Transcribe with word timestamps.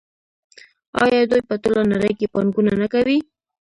آیا 1.03 1.21
دوی 1.31 1.41
په 1.49 1.55
ټوله 1.63 1.83
نړۍ 1.91 2.11
کې 2.19 2.31
پانګونه 2.33 2.73
نه 2.81 2.87
کوي؟ 2.93 3.17